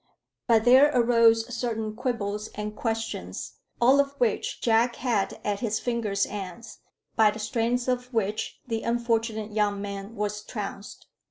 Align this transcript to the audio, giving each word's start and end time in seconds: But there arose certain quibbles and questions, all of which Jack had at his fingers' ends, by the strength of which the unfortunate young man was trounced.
But 0.47 0.65
there 0.65 0.89
arose 0.99 1.53
certain 1.55 1.95
quibbles 1.95 2.47
and 2.55 2.75
questions, 2.75 3.57
all 3.79 3.99
of 3.99 4.13
which 4.13 4.59
Jack 4.59 4.95
had 4.95 5.39
at 5.43 5.59
his 5.59 5.79
fingers' 5.79 6.25
ends, 6.25 6.79
by 7.15 7.29
the 7.29 7.37
strength 7.37 7.87
of 7.87 8.11
which 8.11 8.59
the 8.65 8.81
unfortunate 8.81 9.51
young 9.51 9.79
man 9.79 10.15
was 10.15 10.41
trounced. 10.41 11.05